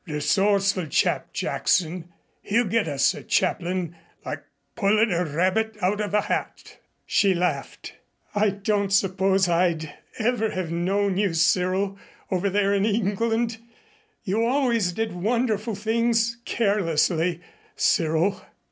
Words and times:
Resourceful 0.07 0.87
chap, 0.87 1.31
Jackson. 1.31 2.11
He'll 2.41 2.65
get 2.65 2.87
us 2.87 3.13
a 3.13 3.21
chaplain 3.21 3.95
like 4.25 4.41
pullin' 4.75 5.11
a 5.11 5.23
rabbit 5.25 5.77
out 5.79 6.01
of 6.01 6.15
a 6.15 6.21
hat." 6.21 6.79
She 7.05 7.35
laughed. 7.35 7.93
"I 8.33 8.49
don't 8.49 8.91
suppose 8.91 9.47
I'd 9.47 9.93
ever 10.17 10.49
have 10.49 10.71
known 10.71 11.17
you, 11.17 11.35
Cyril, 11.35 11.99
over 12.31 12.49
there 12.49 12.73
in 12.73 12.83
England. 12.83 13.59
You 14.23 14.43
always 14.43 14.91
did 14.93 15.11
wonderful 15.11 15.75
things 15.75 16.37
carelessly, 16.45 17.39
Cyril." 17.75 18.41